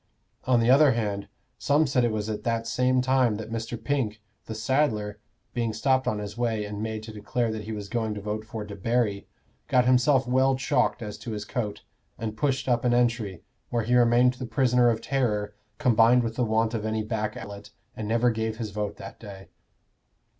[0.45, 1.27] On the other hand,
[1.59, 3.77] some said it was at the same time that Mr.
[3.77, 5.19] Pink, the saddler,
[5.53, 8.43] being stopped on his way and made to declare that he was going to vote
[8.43, 9.27] for Debarry,
[9.67, 11.83] got himself well chalked as to his coat,
[12.17, 16.43] and pushed up an entry, where he remained the prisoner of terror combined with the
[16.45, 19.49] want of any back outlet, and never gave his vote that day.